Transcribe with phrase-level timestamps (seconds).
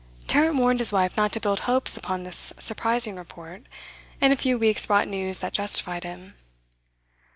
[0.25, 3.67] Tarrant warned his wife not to build hopes upon this surprising report,
[4.19, 6.33] and a few weeks brought news that justified him.